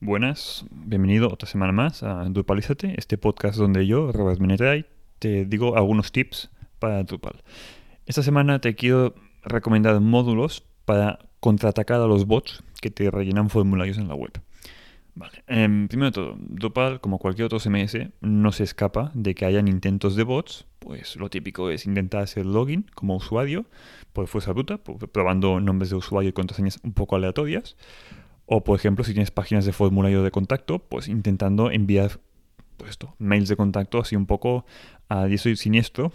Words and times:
Buenas, 0.00 0.66
bienvenido 0.70 1.32
otra 1.32 1.48
semana 1.48 1.72
más 1.72 2.02
a 2.02 2.24
Drupalízate, 2.24 2.94
este 2.98 3.16
podcast 3.16 3.56
donde 3.56 3.86
yo, 3.86 4.12
Robert 4.12 4.38
Menetray, 4.38 4.84
te 5.18 5.46
digo 5.46 5.74
algunos 5.78 6.12
tips 6.12 6.50
para 6.78 7.02
Drupal. 7.02 7.42
Esta 8.04 8.22
semana 8.22 8.60
te 8.60 8.74
quiero 8.74 9.14
recomendar 9.42 9.98
módulos 10.00 10.62
para 10.84 11.20
contraatacar 11.40 12.02
a 12.02 12.06
los 12.06 12.26
bots 12.26 12.62
que 12.82 12.90
te 12.90 13.10
rellenan 13.10 13.48
formularios 13.48 13.96
en 13.96 14.08
la 14.08 14.14
web. 14.14 14.32
Vale. 15.14 15.42
Em, 15.46 15.88
primero 15.88 16.10
de 16.10 16.12
todo, 16.12 16.36
Drupal, 16.40 17.00
como 17.00 17.18
cualquier 17.18 17.46
otro 17.46 17.58
CMS, 17.58 18.10
no 18.20 18.52
se 18.52 18.64
escapa 18.64 19.10
de 19.14 19.34
que 19.34 19.46
hayan 19.46 19.66
intentos 19.66 20.14
de 20.14 20.24
bots. 20.24 20.66
Pues 20.78 21.16
lo 21.16 21.30
típico 21.30 21.70
es 21.70 21.86
intentar 21.86 22.22
hacer 22.22 22.44
login 22.44 22.84
como 22.94 23.16
usuario 23.16 23.64
por 24.12 24.26
fuerza 24.26 24.52
bruta, 24.52 24.76
probando 24.76 25.58
nombres 25.58 25.88
de 25.88 25.96
usuario 25.96 26.28
y 26.28 26.32
contraseñas 26.34 26.80
un 26.84 26.92
poco 26.92 27.16
aleatorias. 27.16 27.76
O, 28.46 28.62
por 28.62 28.78
ejemplo, 28.78 29.04
si 29.04 29.12
tienes 29.12 29.30
páginas 29.30 29.64
de 29.64 29.72
formulario 29.72 30.22
de 30.22 30.30
contacto, 30.30 30.78
pues 30.78 31.08
intentando 31.08 31.70
enviar 31.70 32.20
pues 32.76 32.90
esto, 32.90 33.14
mails 33.18 33.48
de 33.48 33.56
contacto 33.56 33.98
así 33.98 34.16
un 34.16 34.26
poco 34.26 34.66
a 35.08 35.24
diestro 35.24 35.50
y 35.50 35.56
siniestro, 35.56 36.12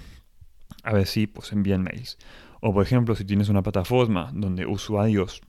a 0.83 0.93
ver 0.93 1.07
si 1.07 1.27
pues 1.27 1.51
envían 1.51 1.83
mails. 1.83 2.17
O, 2.61 2.73
por 2.73 2.83
ejemplo, 2.83 3.15
si 3.15 3.25
tienes 3.25 3.49
una 3.49 3.63
plataforma 3.63 4.31
donde 4.33 4.65
usuarios, 4.65 5.41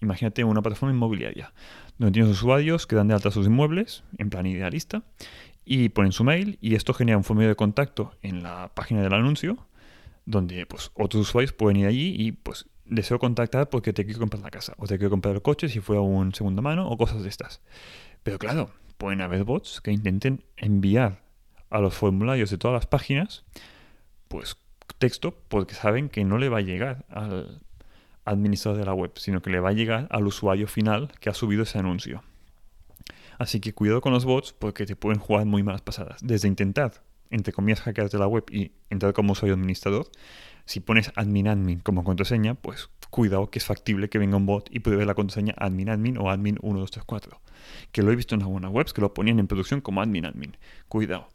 imagínate 0.00 0.44
una 0.44 0.62
plataforma 0.62 0.94
inmobiliaria, 0.94 1.52
donde 1.98 2.12
tienes 2.12 2.32
usuarios 2.32 2.86
que 2.86 2.96
dan 2.96 3.08
de 3.08 3.14
alta 3.14 3.30
sus 3.30 3.46
inmuebles, 3.46 4.02
en 4.16 4.30
plan 4.30 4.46
idealista, 4.46 5.02
y 5.64 5.90
ponen 5.90 6.12
su 6.12 6.24
mail, 6.24 6.58
y 6.62 6.74
esto 6.74 6.94
genera 6.94 7.18
un 7.18 7.24
formulario 7.24 7.50
de 7.50 7.56
contacto 7.56 8.12
en 8.22 8.42
la 8.42 8.72
página 8.74 9.02
del 9.02 9.12
anuncio, 9.12 9.58
donde 10.24 10.64
pues 10.64 10.90
otros 10.94 11.28
usuarios 11.28 11.52
pueden 11.52 11.76
ir 11.76 11.86
allí 11.86 12.14
y 12.16 12.32
pues 12.32 12.66
deseo 12.88 13.18
contactar 13.18 13.68
porque 13.68 13.92
te 13.92 14.04
quiero 14.04 14.20
comprar 14.20 14.42
la 14.42 14.50
casa 14.50 14.74
o 14.78 14.86
te 14.86 14.98
quiero 14.98 15.10
comprar 15.10 15.34
el 15.34 15.42
coche 15.42 15.68
si 15.68 15.80
fuera 15.80 16.00
un 16.00 16.34
segunda 16.34 16.62
mano 16.62 16.88
o 16.88 16.96
cosas 16.96 17.22
de 17.22 17.28
estas. 17.28 17.60
Pero 18.22 18.38
claro, 18.38 18.70
pueden 18.96 19.20
haber 19.20 19.44
bots 19.44 19.80
que 19.80 19.92
intenten 19.92 20.44
enviar 20.56 21.22
a 21.70 21.80
los 21.80 21.94
formularios 21.94 22.50
de 22.50 22.58
todas 22.58 22.74
las 22.74 22.86
páginas 22.86 23.44
pues 24.28 24.56
texto 24.98 25.34
porque 25.48 25.74
saben 25.74 26.08
que 26.08 26.24
no 26.24 26.38
le 26.38 26.48
va 26.48 26.58
a 26.58 26.62
llegar 26.62 27.04
al 27.08 27.60
administrador 28.24 28.78
de 28.78 28.86
la 28.86 28.94
web, 28.94 29.12
sino 29.16 29.40
que 29.40 29.50
le 29.50 29.60
va 29.60 29.70
a 29.70 29.72
llegar 29.72 30.06
al 30.10 30.26
usuario 30.26 30.66
final 30.66 31.12
que 31.20 31.30
ha 31.30 31.34
subido 31.34 31.62
ese 31.62 31.78
anuncio. 31.78 32.22
Así 33.38 33.60
que 33.60 33.72
cuidado 33.72 34.00
con 34.00 34.12
los 34.12 34.24
bots 34.24 34.52
porque 34.52 34.84
te 34.84 34.96
pueden 34.96 35.20
jugar 35.20 35.46
muy 35.46 35.62
malas 35.62 35.80
pasadas. 35.80 36.20
Desde 36.22 36.48
intentar, 36.48 36.92
entre 37.30 37.52
comillas, 37.52 37.80
hackearte 37.80 38.18
la 38.18 38.26
web 38.26 38.44
y 38.50 38.72
entrar 38.90 39.12
como 39.12 39.32
usuario 39.32 39.54
administrador, 39.54 40.10
si 40.68 40.80
pones 40.80 41.10
admin 41.14 41.48
admin 41.48 41.80
como 41.80 42.04
contraseña, 42.04 42.54
pues 42.54 42.90
cuidado 43.08 43.50
que 43.50 43.58
es 43.58 43.64
factible 43.64 44.10
que 44.10 44.18
venga 44.18 44.36
un 44.36 44.44
bot 44.44 44.68
y 44.70 44.80
puede 44.80 44.98
ver 44.98 45.06
la 45.06 45.14
contraseña 45.14 45.54
admin 45.56 45.88
admin 45.88 46.18
o 46.18 46.28
admin 46.28 46.58
1234. 46.62 47.40
Que 47.90 48.02
lo 48.02 48.12
he 48.12 48.16
visto 48.16 48.34
en 48.34 48.42
algunas 48.42 48.70
webs 48.70 48.92
que 48.92 49.00
lo 49.00 49.14
ponían 49.14 49.38
en 49.38 49.46
producción 49.46 49.80
como 49.80 50.02
admin 50.02 50.26
admin. 50.26 50.58
Cuidado. 50.86 51.28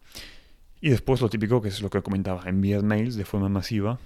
Y 0.82 0.90
después 0.90 1.20
lo 1.20 1.32
típico, 1.32 1.64
que 1.64 1.70
es 1.70 1.82
lo 1.82 1.90
que 1.90 2.04
comentaba, 2.04 2.44
enviar 2.46 2.84
mails 2.84 3.16
de 3.16 3.26
forma 3.26 3.50
masiva 3.50 4.00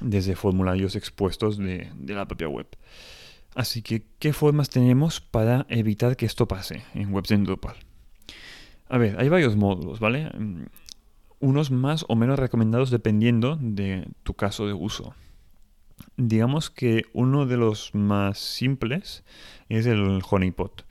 desde 0.00 0.36
formularios 0.36 0.94
expuestos 0.94 1.58
de, 1.58 1.90
la 2.06 2.28
propia 2.28 2.48
web. 2.48 2.68
Así 3.56 3.82
que, 3.82 4.04
¿qué 4.20 4.32
formas 4.32 4.70
tenemos 4.70 5.20
para 5.20 5.66
evitar 5.70 6.16
que 6.16 6.24
esto 6.24 6.46
pase 6.46 6.84
en 6.94 7.12
webs 7.12 7.32
en 7.32 7.42
Drupal? 7.42 7.74
A 8.88 8.96
ver, 8.98 9.18
hay 9.18 9.28
varios 9.28 9.56
módulos, 9.56 9.98
¿vale? 9.98 10.30
Unos 11.40 11.70
más 11.70 12.04
o 12.08 12.16
menos 12.16 12.38
recomendados 12.38 12.90
dependiendo 12.90 13.58
de 13.60 14.08
tu 14.22 14.34
caso 14.34 14.66
de 14.66 14.72
uso. 14.72 15.14
Digamos 16.16 16.70
que 16.70 17.04
uno 17.12 17.46
de 17.46 17.56
los 17.56 17.94
más 17.94 18.38
simples 18.38 19.24
es 19.68 19.86
el 19.86 20.22
Honeypot. 20.28 20.84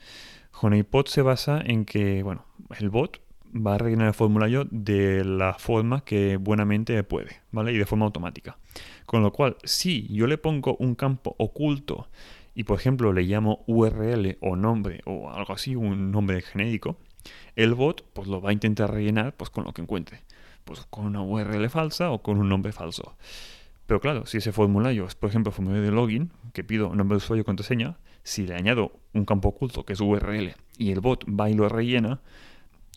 Honeypot 0.61 1.07
se 1.07 1.21
basa 1.21 1.61
en 1.63 1.85
que, 1.85 2.23
bueno, 2.23 2.45
el 2.79 2.89
bot 2.89 3.21
va 3.55 3.75
a 3.75 3.77
rellenar 3.77 4.07
el 4.07 4.13
formulario 4.13 4.67
de 4.69 5.23
la 5.23 5.53
forma 5.53 6.03
que 6.03 6.37
buenamente 6.37 7.01
puede, 7.03 7.41
¿vale? 7.51 7.73
Y 7.73 7.77
de 7.77 7.85
forma 7.85 8.05
automática. 8.05 8.57
Con 9.05 9.21
lo 9.21 9.31
cual, 9.31 9.57
si 9.63 10.07
yo 10.07 10.27
le 10.27 10.37
pongo 10.37 10.75
un 10.79 10.95
campo 10.95 11.35
oculto 11.37 12.07
y, 12.53 12.63
por 12.63 12.79
ejemplo, 12.79 13.13
le 13.13 13.23
llamo 13.23 13.63
URL 13.67 14.37
o 14.41 14.55
nombre 14.55 15.01
o 15.05 15.29
algo 15.29 15.53
así, 15.53 15.75
un 15.75 16.11
nombre 16.11 16.41
genérico, 16.41 16.97
el 17.55 17.73
bot 17.73 18.05
pues 18.13 18.27
lo 18.27 18.41
va 18.41 18.49
a 18.49 18.53
intentar 18.53 18.91
rellenar 18.91 19.35
pues 19.35 19.49
con 19.49 19.63
lo 19.63 19.73
que 19.73 19.81
encuentre 19.81 20.21
pues 20.65 20.85
con 20.89 21.05
una 21.05 21.21
URL 21.21 21.69
falsa 21.69 22.11
o 22.11 22.21
con 22.21 22.37
un 22.37 22.49
nombre 22.49 22.73
falso. 22.73 23.15
Pero 23.85 24.01
claro, 24.01 24.25
si 24.25 24.37
ese 24.37 24.51
formulario 24.51 25.05
es, 25.05 25.15
por 25.15 25.29
ejemplo, 25.29 25.51
formulario 25.51 25.85
de 25.85 25.91
login, 25.91 26.31
que 26.53 26.63
pido 26.63 26.93
nombre 26.95 27.15
de 27.15 27.17
usuario 27.17 27.41
y 27.41 27.45
contraseña, 27.45 27.97
si 28.23 28.45
le 28.47 28.55
añado 28.55 28.91
un 29.13 29.25
campo 29.25 29.49
oculto 29.49 29.85
que 29.85 29.93
es 29.93 30.01
URL 30.01 30.55
y 30.77 30.91
el 30.91 30.99
bot 30.99 31.23
va 31.25 31.49
y 31.49 31.53
lo 31.53 31.69
rellena, 31.69 32.19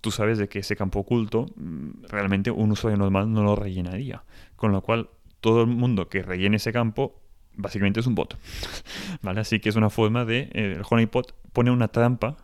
tú 0.00 0.10
sabes 0.10 0.38
de 0.38 0.48
que 0.48 0.60
ese 0.60 0.76
campo 0.76 1.00
oculto 1.00 1.46
mm, 1.56 2.04
realmente 2.08 2.50
un 2.50 2.72
usuario 2.72 2.96
normal 2.96 3.30
no 3.30 3.44
lo 3.44 3.54
rellenaría. 3.54 4.24
Con 4.56 4.72
lo 4.72 4.80
cual, 4.80 5.10
todo 5.40 5.60
el 5.60 5.68
mundo 5.68 6.08
que 6.08 6.22
rellene 6.22 6.56
ese 6.56 6.72
campo 6.72 7.20
básicamente 7.54 8.00
es 8.00 8.06
un 8.06 8.14
bot. 8.14 8.38
¿Vale? 9.22 9.40
Así 9.40 9.60
que 9.60 9.68
es 9.68 9.76
una 9.76 9.90
forma 9.90 10.24
de. 10.24 10.48
Eh, 10.54 10.74
el 10.78 10.82
honeypot 10.88 11.34
pone 11.52 11.70
una 11.70 11.88
trampa 11.88 12.38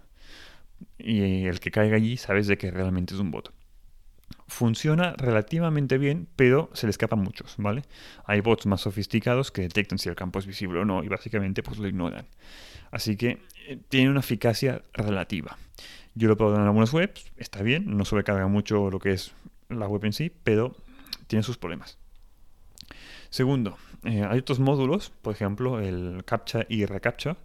y 0.98 1.46
el 1.46 1.60
que 1.60 1.70
caiga 1.70 1.96
allí 1.96 2.18
sabes 2.18 2.46
de 2.46 2.58
que 2.58 2.70
realmente 2.70 3.14
es 3.14 3.20
un 3.20 3.30
bot 3.30 3.52
funciona 4.54 5.14
relativamente 5.18 5.98
bien, 5.98 6.28
pero 6.36 6.70
se 6.74 6.86
le 6.86 6.90
escapan 6.90 7.18
muchos, 7.18 7.56
¿vale? 7.58 7.82
Hay 8.24 8.40
bots 8.40 8.66
más 8.66 8.82
sofisticados 8.82 9.50
que 9.50 9.62
detectan 9.62 9.98
si 9.98 10.08
el 10.08 10.14
campo 10.14 10.38
es 10.38 10.46
visible 10.46 10.78
o 10.78 10.84
no 10.84 11.02
y 11.02 11.08
básicamente 11.08 11.62
pues 11.62 11.78
lo 11.78 11.88
ignoran. 11.88 12.26
Así 12.92 13.16
que 13.16 13.42
eh, 13.66 13.78
tiene 13.88 14.10
una 14.10 14.20
eficacia 14.20 14.82
relativa. 14.92 15.58
Yo 16.14 16.28
lo 16.28 16.36
probado 16.36 16.60
en 16.60 16.66
algunas 16.66 16.92
webs, 16.92 17.32
está 17.36 17.62
bien, 17.62 17.96
no 17.96 18.04
sobrecarga 18.04 18.46
mucho 18.46 18.90
lo 18.90 19.00
que 19.00 19.10
es 19.10 19.34
la 19.68 19.88
web 19.88 20.04
en 20.04 20.12
sí, 20.12 20.30
pero 20.44 20.76
tiene 21.26 21.42
sus 21.42 21.58
problemas. 21.58 21.98
Segundo, 23.30 23.76
eh, 24.04 24.22
hay 24.22 24.38
otros 24.38 24.60
módulos, 24.60 25.10
por 25.20 25.34
ejemplo 25.34 25.80
el 25.80 26.22
CAPTCHA 26.24 26.66
y 26.68 26.86
ReCAPTCHA, 26.86 27.36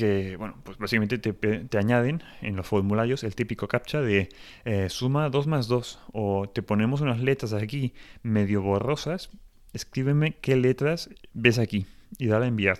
que, 0.00 0.36
bueno, 0.38 0.56
pues 0.64 0.78
básicamente 0.78 1.18
te, 1.18 1.78
añaden 1.78 2.22
en 2.40 2.56
los 2.56 2.66
formularios 2.66 3.22
el 3.22 3.34
típico 3.34 3.68
captcha 3.68 4.00
de 4.00 4.30
eh, 4.64 4.88
suma 4.88 5.28
2 5.28 5.46
más 5.46 5.68
2 5.68 6.00
o 6.12 6.48
te 6.48 6.62
ponemos 6.62 7.02
unas 7.02 7.20
letras 7.20 7.52
aquí 7.52 7.92
medio 8.22 8.62
borrosas, 8.62 9.28
escríbeme 9.74 10.38
qué 10.40 10.56
letras 10.56 11.10
ves 11.34 11.58
aquí 11.58 11.84
y 12.16 12.28
dale 12.28 12.46
a 12.46 12.48
enviar. 12.48 12.78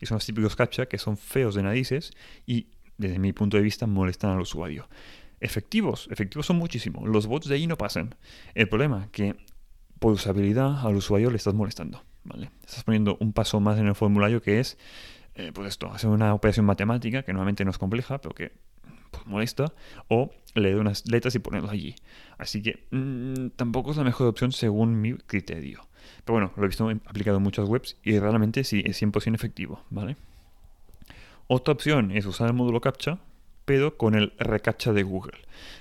Y 0.00 0.06
son 0.06 0.16
los 0.16 0.26
típicos 0.26 0.54
captcha 0.54 0.86
que 0.86 0.98
son 0.98 1.16
feos 1.16 1.56
de 1.56 1.64
narices 1.64 2.12
y 2.46 2.68
desde 2.96 3.18
mi 3.18 3.32
punto 3.32 3.56
de 3.56 3.64
vista 3.64 3.88
molestan 3.88 4.30
al 4.30 4.40
usuario. 4.40 4.88
Efectivos, 5.40 6.08
efectivos 6.12 6.46
son 6.46 6.58
muchísimo. 6.58 7.04
Los 7.08 7.26
bots 7.26 7.48
de 7.48 7.56
ahí 7.56 7.66
no 7.66 7.76
pasan. 7.76 8.14
El 8.54 8.68
problema 8.68 9.08
que 9.10 9.34
por 9.98 10.12
usabilidad 10.12 10.86
al 10.86 10.94
usuario 10.94 11.28
le 11.30 11.38
estás 11.38 11.54
molestando. 11.54 12.04
Estás 12.64 12.84
poniendo 12.84 13.16
un 13.18 13.32
paso 13.32 13.58
más 13.58 13.80
en 13.80 13.88
el 13.88 13.96
formulario 13.96 14.40
que 14.42 14.60
es 14.60 14.78
eh, 15.34 15.50
pues 15.54 15.68
esto, 15.68 15.90
hacer 15.90 16.10
una 16.10 16.34
operación 16.34 16.66
matemática 16.66 17.22
que 17.22 17.32
normalmente 17.32 17.64
no 17.64 17.70
es 17.70 17.78
compleja, 17.78 18.18
pero 18.20 18.34
que 18.34 18.52
pues, 19.10 19.26
molesta, 19.26 19.72
o 20.08 20.30
leer 20.54 20.76
unas 20.76 21.06
letras 21.08 21.34
y 21.34 21.38
ponerlas 21.38 21.72
allí. 21.72 21.94
Así 22.38 22.62
que 22.62 22.86
mm, 22.90 23.50
tampoco 23.56 23.92
es 23.92 23.96
la 23.96 24.04
mejor 24.04 24.26
opción 24.26 24.52
según 24.52 25.00
mi 25.00 25.14
criterio. 25.14 25.86
Pero 26.24 26.34
bueno, 26.34 26.52
lo 26.56 26.64
he 26.64 26.66
visto 26.66 26.88
aplicado 27.06 27.36
en 27.36 27.42
muchas 27.42 27.68
webs 27.68 27.96
y 28.02 28.18
realmente 28.18 28.64
sí 28.64 28.82
es 28.84 29.00
100% 29.00 29.34
efectivo, 29.34 29.84
¿vale? 29.90 30.16
Otra 31.46 31.72
opción 31.72 32.10
es 32.10 32.26
usar 32.26 32.48
el 32.48 32.54
módulo 32.54 32.80
CAPTCHA, 32.80 33.18
pero 33.64 33.96
con 33.96 34.14
el 34.14 34.32
reCAPTCHA 34.38 34.92
de 34.92 35.02
Google. 35.02 35.38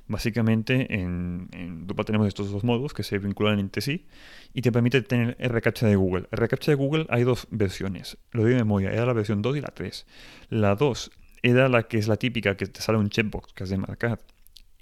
Básicamente 0.08 0.94
en, 0.94 1.50
en 1.52 1.88
Drupal 1.88 2.06
tenemos 2.06 2.28
estos 2.28 2.52
dos 2.52 2.64
módulos 2.64 2.94
que 2.94 3.04
se 3.04 3.18
vinculan 3.18 3.60
entre 3.60 3.82
sí 3.82 4.06
y 4.54 4.62
te 4.62 4.72
permite 4.72 5.02
tener 5.02 5.36
el 5.40 5.50
reCAPTCHA 5.50 5.88
de 5.88 5.96
Google. 5.96 6.28
El 6.32 6.38
reCAPTCHA 6.38 6.72
de 6.72 6.76
Google 6.76 7.06
hay 7.10 7.24
dos 7.24 7.48
versiones, 7.50 8.18
lo 8.32 8.44
digo 8.44 8.58
de 8.58 8.64
memoria, 8.64 8.92
era 8.92 9.06
la 9.06 9.14
versión 9.14 9.42
2 9.42 9.58
y 9.58 9.62
la 9.62 9.70
3. 9.70 10.06
La 10.50 10.76
2 10.76 11.12
era 11.44 11.70
la 11.70 11.84
que 11.84 11.98
es 11.98 12.08
la 12.08 12.18
típica, 12.18 12.56
que 12.56 12.68
te 12.68 12.82
sale 12.82 12.98
un 12.98 13.10
checkbox 13.10 13.54
que 13.54 13.64
has 13.64 13.70
de 13.70 13.78
marcar 13.78 14.20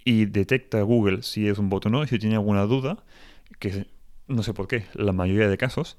y 0.04 0.26
detecta 0.26 0.82
Google 0.82 1.24
si 1.24 1.48
es 1.48 1.58
un 1.58 1.70
bot 1.70 1.86
o 1.86 1.90
no 1.90 2.04
y 2.04 2.08
si 2.08 2.20
tiene 2.20 2.36
alguna 2.36 2.64
duda, 2.64 3.04
que 3.60 3.88
no 4.28 4.44
sé 4.44 4.54
por 4.54 4.68
qué, 4.68 4.86
la 4.94 5.12
mayoría 5.12 5.48
de 5.48 5.58
casos, 5.58 5.98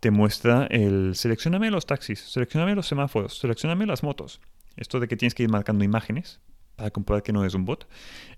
te 0.00 0.10
muestra 0.10 0.66
el 0.66 1.14
seleccioname 1.14 1.70
los 1.70 1.86
taxis, 1.86 2.20
seleccioname 2.20 2.74
los 2.74 2.86
semáforos, 2.86 3.38
seleccioname 3.38 3.86
las 3.86 4.02
motos. 4.02 4.40
Esto 4.76 5.00
de 5.00 5.08
que 5.08 5.16
tienes 5.16 5.34
que 5.34 5.42
ir 5.42 5.50
marcando 5.50 5.84
imágenes 5.84 6.40
para 6.80 6.90
comprobar 6.90 7.22
que 7.22 7.32
no 7.32 7.44
es 7.44 7.52
un 7.52 7.66
bot. 7.66 7.86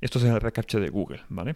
Esto 0.01 0.19
es 0.19 0.25
el 0.25 0.41
reCAPTCHA 0.41 0.81
de 0.81 0.89
Google, 0.89 1.21
¿vale? 1.29 1.55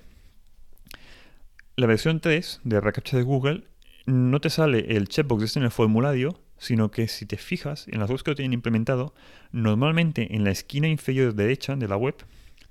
La 1.75 1.89
versión 1.89 2.21
3 2.21 2.61
de 2.63 2.81
reCAPTCHA 2.81 3.17
de 3.17 3.23
Google 3.25 3.65
no 4.07 4.41
te 4.41 4.51
sale 4.51 4.97
el 4.97 5.09
checkbox 5.09 5.43
este 5.43 5.59
en 5.59 5.65
el 5.65 5.73
formulario, 5.73 6.41
sino 6.59 6.93
que 6.93 7.09
si 7.09 7.27
te 7.27 7.39
fijas 7.39 7.89
en 7.89 7.99
las 7.99 8.09
webs 8.09 8.23
que 8.23 8.31
lo 8.31 8.37
tienen 8.37 8.53
implementado, 8.53 9.15
normalmente 9.51 10.37
en 10.37 10.45
la 10.45 10.53
esquina 10.53 10.87
inferior 10.87 11.35
derecha 11.35 11.75
de 11.75 11.89
la 11.89 11.97
web 11.97 12.15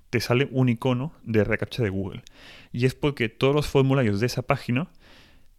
te 0.10 0.22
sale 0.22 0.48
un 0.50 0.70
icono 0.70 1.12
de 1.24 1.44
reCAPTCHA 1.44 1.84
de 1.84 1.90
Google. 1.90 2.24
Y 2.72 2.86
es 2.86 2.96
porque 2.96 3.28
todos 3.28 3.54
los 3.54 3.68
formularios 3.68 4.22
de 4.22 4.28
esa 4.28 4.44
página 4.44 4.88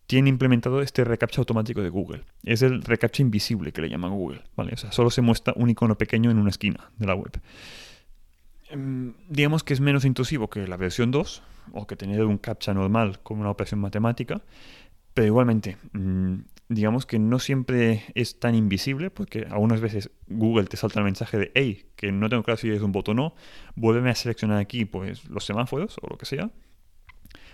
tiene 0.06 0.30
implementado 0.30 0.80
este 0.80 1.04
reCAPTCHA 1.04 1.42
automático 1.42 1.82
de 1.82 1.90
Google. 1.90 2.22
Es 2.42 2.62
el 2.62 2.80
reCAPTCHA 2.80 3.20
invisible 3.20 3.72
que 3.72 3.82
le 3.82 3.90
llama 3.90 4.08
Google, 4.08 4.40
¿vale? 4.56 4.72
O 4.72 4.76
sea, 4.78 4.92
solo 4.92 5.10
se 5.10 5.20
muestra 5.20 5.52
un 5.56 5.68
icono 5.68 5.98
pequeño 5.98 6.30
en 6.30 6.38
una 6.38 6.48
esquina 6.48 6.90
de 6.96 7.06
la 7.06 7.14
web. 7.14 7.38
Em, 8.70 9.14
digamos 9.28 9.64
que 9.64 9.74
es 9.74 9.80
menos 9.80 10.04
intrusivo 10.04 10.48
que 10.48 10.66
la 10.66 10.76
versión 10.76 11.10
2 11.10 11.42
o 11.72 11.86
que 11.86 11.96
tener 11.96 12.24
un 12.24 12.38
captcha 12.38 12.74
normal 12.74 13.20
como 13.22 13.40
una 13.40 13.50
operación 13.50 13.80
matemática, 13.80 14.42
pero 15.14 15.26
igualmente, 15.26 15.76
mm, 15.92 16.36
digamos 16.68 17.06
que 17.06 17.18
no 17.18 17.38
siempre 17.38 18.04
es 18.14 18.38
tan 18.38 18.54
invisible, 18.54 19.10
porque 19.10 19.46
algunas 19.50 19.80
veces 19.80 20.10
Google 20.26 20.66
te 20.66 20.76
salta 20.76 20.98
el 21.00 21.04
mensaje 21.04 21.38
de, 21.38 21.52
hey, 21.54 21.86
que 21.96 22.12
no 22.12 22.28
tengo 22.28 22.42
claro 22.42 22.58
si 22.58 22.70
es 22.70 22.82
un 22.82 22.92
bot 22.92 23.08
o 23.08 23.14
no, 23.14 23.34
vuélveme 23.76 24.10
a 24.10 24.14
seleccionar 24.14 24.58
aquí 24.58 24.84
pues 24.84 25.28
los 25.28 25.44
semáforos 25.44 25.96
o 26.02 26.08
lo 26.08 26.18
que 26.18 26.26
sea. 26.26 26.50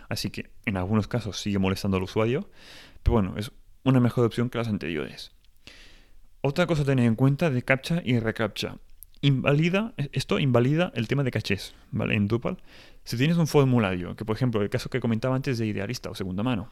Así 0.08 0.30
que 0.30 0.50
en 0.66 0.76
algunos 0.76 1.08
casos 1.08 1.40
sigue 1.40 1.58
molestando 1.58 1.96
al 1.96 2.02
usuario, 2.02 2.50
pero 3.02 3.14
bueno, 3.14 3.34
es 3.36 3.52
una 3.84 4.00
mejor 4.00 4.26
opción 4.26 4.50
que 4.50 4.58
las 4.58 4.68
anteriores. 4.68 5.32
Otra 6.40 6.66
cosa 6.66 6.82
a 6.82 6.84
tener 6.84 7.06
en 7.06 7.14
cuenta 7.14 7.50
de 7.50 7.62
captcha 7.62 8.02
y 8.04 8.18
recaptcha. 8.18 8.78
Invalida, 9.24 9.94
esto 10.10 10.40
invalida 10.40 10.92
el 10.96 11.06
tema 11.06 11.22
de 11.22 11.30
cachés, 11.30 11.74
¿vale? 11.92 12.16
En 12.16 12.26
Drupal. 12.26 12.58
Si 13.04 13.16
tienes 13.16 13.36
un 13.36 13.46
formulario, 13.46 14.16
que 14.16 14.24
por 14.24 14.34
ejemplo, 14.34 14.60
el 14.62 14.68
caso 14.68 14.90
que 14.90 14.98
comentaba 14.98 15.36
antes 15.36 15.58
de 15.58 15.66
idealista 15.66 16.10
o 16.10 16.14
segunda 16.16 16.42
mano, 16.42 16.70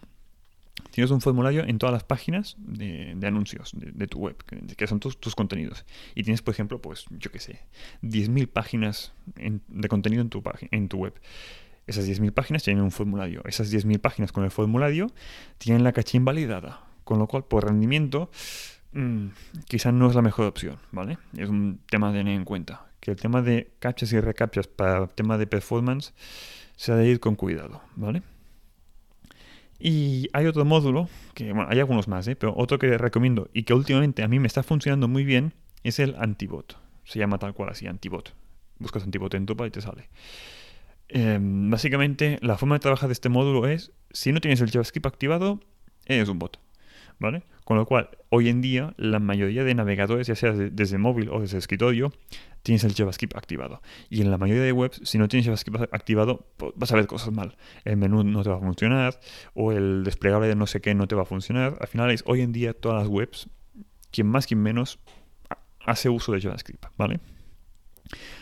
tienes 0.91 1.13
un 1.13 1.21
formulario 1.21 1.65
en 1.65 1.79
todas 1.79 1.93
las 1.93 2.03
páginas 2.03 2.57
de, 2.59 3.17
anuncios 3.23 3.71
de, 3.75 4.07
tu 4.09 4.19
web, 4.19 4.37
que, 4.77 4.87
son 4.89 4.99
tus, 4.99 5.19
tus, 5.19 5.37
contenidos. 5.37 5.85
Y 6.17 6.25
tienes, 6.25 6.43
por 6.43 6.53
ejemplo, 6.53 6.81
pues, 6.83 7.07
yo 7.11 7.31
qué 7.31 7.39
sé, 7.39 7.61
10.000 8.03 8.49
páginas 8.49 9.13
de 9.37 9.89
contenido 9.89 10.23
en 10.23 10.29
tu, 10.29 10.43
en 10.73 10.89
tu 10.89 10.99
web. 10.99 11.15
Esas 11.87 12.09
10.000 12.09 12.33
páginas 12.33 12.65
tienen 12.65 12.83
un 12.83 12.91
formulario. 12.91 13.43
Esas 13.45 13.73
10.000 13.73 14.01
páginas 14.01 14.33
con 14.33 14.43
el 14.43 14.51
formulario 14.51 15.13
tienen 15.59 15.85
la 15.85 15.93
caché 15.93 16.17
invalidada. 16.17 16.85
Con 17.05 17.19
lo 17.19 17.27
cual, 17.27 17.45
por 17.45 17.65
rendimiento, 17.65 18.31
mmm, 18.93 19.29
quizás 19.67 19.93
no 19.93 20.09
es 20.09 20.15
la 20.15 20.23
mejor 20.23 20.47
opción, 20.47 20.79
¿vale? 20.93 21.19
Es 21.37 21.49
un 21.49 21.81
tema 21.91 22.13
de 22.13 22.19
tener 22.19 22.35
en 22.35 22.45
cuenta. 22.45 22.87
Que 23.01 23.11
el 23.13 23.17
tema 23.17 23.43
de 23.43 23.73
captchas 23.79 24.13
y 24.13 24.21
recaptchas 24.21 24.67
para 24.67 25.05
el 25.05 25.09
tema 25.09 25.39
de 25.39 25.47
performance 25.47 26.13
se 26.77 26.93
ha 26.93 26.97
de 26.97 27.09
ir 27.09 27.21
con 27.21 27.35
cuidado, 27.35 27.83
¿vale? 27.97 28.23
Y 29.79 30.29
hay 30.35 30.47
otro 30.47 30.67
módulo, 30.67 31.09
que 31.33 31.53
bueno, 31.53 31.69
hay 31.71 31.79
algunos 31.79 32.07
más, 32.07 32.29
¿eh? 32.29 32.37
pero 32.37 32.55
otro 32.55 32.79
que 32.79 32.99
recomiendo 32.99 33.49
y 33.55 33.63
que 33.63 33.73
últimamente 33.73 34.23
a 34.23 34.29
mí 34.29 34.39
me 34.39 34.47
está 34.47 34.63
funcionando 34.63 35.09
muy 35.09 35.25
bien 35.25 35.55
es 35.83 35.99
el 35.99 36.15
Antibot. 36.19 36.77
Se 37.05 37.19
llama 37.19 37.39
tal 37.39 37.55
cual 37.55 37.71
así, 37.71 37.87
Antibot. 37.87 38.35
Buscas 38.79 39.03
Antibot 39.05 39.33
en 39.35 39.47
Tupa 39.47 39.67
y 39.67 39.71
te 39.71 39.81
sale. 39.81 40.11
Em, 41.09 41.71
básicamente, 41.71 42.39
la 42.43 42.59
forma 42.59 42.77
de 42.77 42.81
trabajar 42.81 43.09
de 43.09 43.15
este 43.15 43.31
módulo 43.31 43.67
es, 43.67 43.93
si 44.11 44.33
no 44.33 44.41
tienes 44.41 44.61
el 44.61 44.71
JavaScript 44.71 45.07
activado, 45.07 45.61
eres 46.07 46.29
un 46.29 46.39
bot. 46.39 46.61
¿Vale? 47.21 47.45
Con 47.65 47.77
lo 47.77 47.85
cual, 47.85 48.09
hoy 48.31 48.49
en 48.49 48.63
día, 48.63 48.95
la 48.97 49.19
mayoría 49.19 49.63
de 49.63 49.75
navegadores, 49.75 50.27
ya 50.27 50.35
sea 50.35 50.53
desde 50.53 50.97
móvil 50.97 51.29
o 51.29 51.41
desde 51.41 51.59
escritorio, 51.59 52.13
tienes 52.63 52.83
el 52.83 52.95
JavaScript 52.95 53.37
activado. 53.37 53.83
Y 54.09 54.23
en 54.23 54.31
la 54.31 54.39
mayoría 54.39 54.63
de 54.63 54.73
webs, 54.73 55.03
si 55.05 55.19
no 55.19 55.29
tienes 55.29 55.45
JavaScript 55.45 55.93
activado, 55.93 56.47
pues, 56.57 56.73
vas 56.77 56.91
a 56.93 56.97
ver 56.97 57.07
cosas 57.07 57.33
mal. 57.33 57.59
El 57.85 57.99
menú 57.99 58.25
no 58.25 58.43
te 58.43 58.49
va 58.49 58.57
a 58.57 58.61
funcionar, 58.61 59.21
o 59.53 59.71
el 59.71 60.03
desplegable 60.03 60.49
de 60.49 60.57
no 60.57 60.67
sé 60.67 60.81
qué 60.81 60.95
no 60.95 61.07
te 61.07 61.15
va 61.15 61.23
a 61.23 61.27
funcionar. 61.27 61.77
Al 61.79 61.89
final, 61.89 62.11
es 62.11 62.25
hoy 62.27 62.41
en 62.41 62.53
día 62.53 62.73
todas 62.73 63.03
las 63.03 63.09
webs, 63.09 63.51
quien 64.11 64.27
más, 64.27 64.47
quien 64.47 64.63
menos, 64.63 64.99
hace 65.85 66.09
uso 66.09 66.33
de 66.33 66.41
JavaScript, 66.41 66.87
¿vale? 66.97 67.21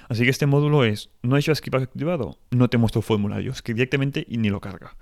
Así 0.08 0.22
que 0.22 0.30
este 0.30 0.46
módulo 0.46 0.84
es, 0.84 1.10
no 1.22 1.34
hay 1.34 1.42
JavaScript 1.42 1.74
activado, 1.74 2.38
no 2.50 2.70
te 2.70 2.78
muestro 2.78 3.02
formularios, 3.02 3.60
que 3.60 3.74
directamente 3.74 4.24
y 4.28 4.38
ni 4.38 4.50
lo 4.50 4.60
carga. 4.60 4.96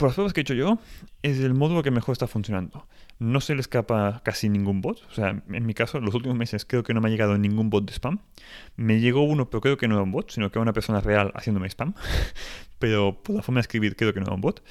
Por 0.00 0.08
las 0.08 0.14
pruebas 0.14 0.32
que 0.32 0.40
he 0.40 0.44
hecho 0.44 0.54
yo, 0.54 0.78
es 1.22 1.40
el 1.40 1.52
módulo 1.52 1.82
que 1.82 1.90
mejor 1.90 2.14
está 2.14 2.26
funcionando. 2.26 2.86
No 3.18 3.42
se 3.42 3.54
le 3.54 3.60
escapa 3.60 4.22
casi 4.24 4.48
ningún 4.48 4.80
bot. 4.80 5.06
O 5.10 5.12
sea, 5.12 5.42
en 5.46 5.66
mi 5.66 5.74
caso, 5.74 5.98
en 5.98 6.06
los 6.06 6.14
últimos 6.14 6.38
meses 6.38 6.64
creo 6.64 6.82
que 6.82 6.94
no 6.94 7.02
me 7.02 7.08
ha 7.08 7.10
llegado 7.10 7.36
ningún 7.36 7.68
bot 7.68 7.84
de 7.84 7.92
spam. 7.92 8.20
Me 8.76 8.98
llegó 8.98 9.22
uno, 9.24 9.50
pero 9.50 9.60
creo 9.60 9.76
que 9.76 9.88
no 9.88 9.96
era 9.96 10.02
un 10.02 10.10
bot, 10.10 10.30
sino 10.30 10.50
que 10.50 10.58
era 10.58 10.62
una 10.62 10.72
persona 10.72 11.02
real 11.02 11.32
haciéndome 11.34 11.68
spam. 11.68 11.92
pero 12.78 13.22
por 13.22 13.36
la 13.36 13.42
forma 13.42 13.58
de 13.58 13.60
escribir 13.60 13.94
creo 13.94 14.14
que 14.14 14.20
no 14.20 14.24
era 14.24 14.34
un 14.34 14.40
bot. 14.40 14.64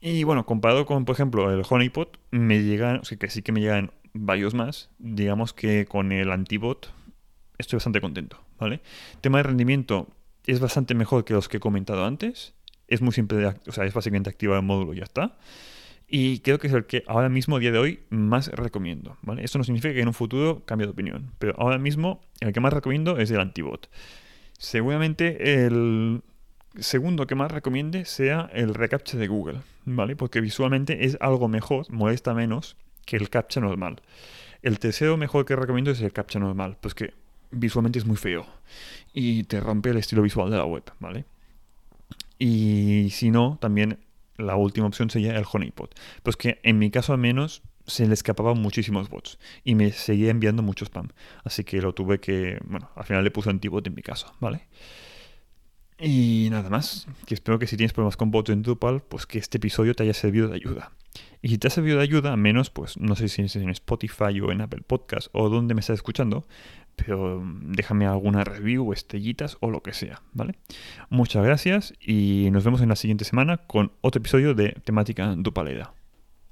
Y 0.00 0.24
bueno, 0.24 0.44
comparado 0.44 0.84
con, 0.84 1.04
por 1.04 1.14
ejemplo, 1.14 1.48
el 1.52 1.62
Honeypot, 1.70 2.18
me 2.32 2.64
llegan, 2.64 2.96
o 2.96 3.04
sea, 3.04 3.16
que 3.16 3.30
sí 3.30 3.42
que 3.42 3.52
me 3.52 3.60
llegan 3.60 3.92
varios 4.12 4.54
más. 4.54 4.90
Digamos 4.98 5.52
que 5.52 5.86
con 5.86 6.10
el 6.10 6.32
antibot 6.32 6.92
estoy 7.58 7.76
bastante 7.76 8.00
contento, 8.00 8.40
¿vale? 8.58 8.80
Tema 9.20 9.38
de 9.38 9.44
rendimiento 9.44 10.08
es 10.48 10.58
bastante 10.58 10.96
mejor 10.96 11.24
que 11.24 11.32
los 11.32 11.48
que 11.48 11.58
he 11.58 11.60
comentado 11.60 12.04
antes 12.04 12.54
es 12.92 13.00
muy 13.00 13.12
simple, 13.12 13.46
o 13.46 13.72
sea, 13.72 13.84
es 13.84 13.94
básicamente 13.94 14.30
activar 14.30 14.58
el 14.58 14.64
módulo 14.64 14.94
y 14.94 14.98
ya 14.98 15.04
está. 15.04 15.36
Y 16.14 16.40
creo 16.40 16.58
que 16.58 16.66
es 16.66 16.72
el 16.74 16.84
que 16.84 17.04
ahora 17.06 17.30
mismo, 17.30 17.58
día 17.58 17.72
de 17.72 17.78
hoy, 17.78 18.00
más 18.10 18.48
recomiendo. 18.48 19.16
¿vale? 19.22 19.44
Esto 19.44 19.56
no 19.56 19.64
significa 19.64 19.94
que 19.94 20.00
en 20.00 20.08
un 20.08 20.14
futuro 20.14 20.62
cambie 20.66 20.86
de 20.86 20.92
opinión, 20.92 21.30
pero 21.38 21.54
ahora 21.56 21.78
mismo 21.78 22.20
el 22.40 22.52
que 22.52 22.60
más 22.60 22.72
recomiendo 22.72 23.16
es 23.18 23.30
el 23.30 23.40
antibot. 23.40 23.88
Seguramente 24.58 25.64
el 25.64 26.22
segundo 26.78 27.26
que 27.26 27.34
más 27.34 27.50
recomiende 27.50 28.04
sea 28.04 28.50
el 28.52 28.74
recaptcha 28.74 29.16
de 29.16 29.26
Google, 29.26 29.60
¿vale? 29.86 30.14
Porque 30.14 30.42
visualmente 30.42 31.06
es 31.06 31.16
algo 31.20 31.48
mejor, 31.48 31.90
molesta 31.90 32.34
menos 32.34 32.76
que 33.06 33.16
el 33.16 33.30
captcha 33.30 33.60
normal. 33.60 34.02
El 34.60 34.78
tercero 34.78 35.16
mejor 35.16 35.46
que 35.46 35.56
recomiendo 35.56 35.90
es 35.90 36.00
el 36.02 36.12
captcha 36.12 36.38
normal, 36.38 36.76
pues 36.80 36.94
que 36.94 37.14
visualmente 37.50 37.98
es 37.98 38.04
muy 38.04 38.16
feo 38.16 38.46
y 39.12 39.44
te 39.44 39.60
rompe 39.60 39.90
el 39.90 39.96
estilo 39.96 40.22
visual 40.22 40.50
de 40.50 40.58
la 40.58 40.64
web, 40.64 40.84
¿vale? 41.00 41.24
Y 42.44 43.10
si 43.10 43.30
no, 43.30 43.56
también 43.60 44.00
la 44.36 44.56
última 44.56 44.88
opción 44.88 45.08
sería 45.10 45.38
el 45.38 45.44
honeypot. 45.48 45.94
Pues 46.24 46.36
que 46.36 46.58
en 46.64 46.76
mi 46.76 46.90
caso 46.90 47.12
al 47.12 47.20
menos 47.20 47.62
se 47.86 48.04
le 48.04 48.14
escapaban 48.14 48.60
muchísimos 48.60 49.08
bots 49.08 49.38
y 49.62 49.76
me 49.76 49.92
seguía 49.92 50.32
enviando 50.32 50.60
mucho 50.60 50.84
spam. 50.84 51.10
Así 51.44 51.62
que 51.62 51.80
lo 51.80 51.94
tuve 51.94 52.18
que, 52.18 52.58
bueno, 52.64 52.90
al 52.96 53.04
final 53.04 53.22
le 53.22 53.30
puse 53.30 53.48
antibot 53.48 53.86
en 53.86 53.94
mi 53.94 54.02
caso, 54.02 54.34
¿vale? 54.40 54.66
Y 56.00 56.48
nada 56.50 56.68
más, 56.68 57.06
que 57.26 57.34
espero 57.34 57.60
que 57.60 57.68
si 57.68 57.76
tienes 57.76 57.92
problemas 57.92 58.16
con 58.16 58.32
bots 58.32 58.50
en 58.50 58.62
Drupal, 58.62 59.02
pues 59.02 59.24
que 59.24 59.38
este 59.38 59.58
episodio 59.58 59.94
te 59.94 60.02
haya 60.02 60.14
servido 60.14 60.48
de 60.48 60.56
ayuda. 60.56 60.90
Y 61.42 61.48
si 61.50 61.58
te 61.58 61.68
ha 61.68 61.70
servido 61.70 61.98
de 61.98 62.02
ayuda, 62.02 62.36
menos, 62.36 62.70
pues 62.70 62.96
no 62.96 63.14
sé 63.14 63.28
si 63.28 63.42
es 63.42 63.54
en 63.54 63.70
Spotify 63.70 64.40
o 64.40 64.50
en 64.50 64.62
Apple 64.62 64.82
Podcast 64.84 65.28
o 65.30 65.48
donde 65.48 65.74
me 65.74 65.80
estás 65.80 65.94
escuchando, 65.94 66.44
pero 66.96 67.42
déjame 67.62 68.06
alguna 68.06 68.44
review, 68.44 68.92
estrellitas 68.92 69.56
o 69.60 69.70
lo 69.70 69.82
que 69.82 69.92
sea, 69.92 70.22
¿vale? 70.32 70.54
Muchas 71.10 71.44
gracias 71.44 71.94
y 72.00 72.48
nos 72.52 72.64
vemos 72.64 72.80
en 72.82 72.88
la 72.88 72.96
siguiente 72.96 73.24
semana 73.24 73.58
con 73.58 73.92
otro 74.00 74.20
episodio 74.20 74.54
de 74.54 74.76
temática 74.84 75.34
Dupaleda. 75.36 75.94